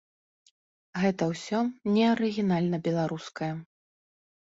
[1.01, 1.59] Гэта ўсё
[1.97, 3.51] не арыгінальна-беларускае.